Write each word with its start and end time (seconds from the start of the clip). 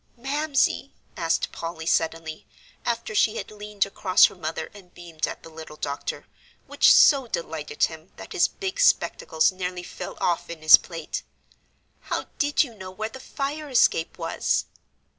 "Mamsie," 0.17 0.95
asked 1.15 1.51
Polly, 1.51 1.85
suddenly, 1.85 2.47
after 2.87 3.13
she 3.13 3.35
had 3.35 3.51
leaned 3.51 3.85
across 3.85 4.25
her 4.25 4.35
mother 4.35 4.71
and 4.73 4.91
beamed 4.95 5.27
at 5.27 5.43
the 5.43 5.49
little 5.49 5.75
doctor, 5.75 6.25
which 6.65 6.91
so 6.91 7.27
delighted 7.27 7.83
him 7.83 8.11
that 8.15 8.31
his 8.33 8.47
big 8.47 8.79
spectacles 8.79 9.51
nearly 9.51 9.83
fell 9.83 10.17
off 10.19 10.49
in 10.49 10.63
his 10.63 10.75
plate, 10.77 11.21
"how 11.99 12.25
did 12.39 12.63
you 12.63 12.73
know 12.73 12.89
where 12.89 13.09
the 13.09 13.19
fire 13.19 13.69
escape 13.69 14.17
was?" 14.17 14.65